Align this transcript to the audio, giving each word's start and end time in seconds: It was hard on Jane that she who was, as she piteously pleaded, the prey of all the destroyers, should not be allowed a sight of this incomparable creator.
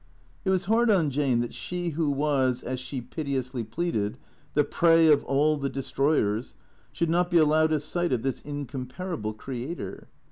It 0.45 0.49
was 0.49 0.65
hard 0.65 0.89
on 0.89 1.11
Jane 1.11 1.41
that 1.41 1.53
she 1.53 1.89
who 1.89 2.09
was, 2.09 2.63
as 2.63 2.79
she 2.79 3.01
piteously 3.01 3.63
pleaded, 3.63 4.17
the 4.55 4.63
prey 4.63 5.09
of 5.13 5.23
all 5.25 5.57
the 5.57 5.69
destroyers, 5.69 6.55
should 6.91 7.11
not 7.11 7.29
be 7.29 7.37
allowed 7.37 7.71
a 7.71 7.79
sight 7.79 8.11
of 8.11 8.23
this 8.23 8.41
incomparable 8.41 9.33
creator. 9.35 10.07